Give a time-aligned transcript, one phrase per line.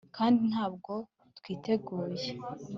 [0.17, 0.93] kandi ntabwo
[1.37, 2.29] twiteguye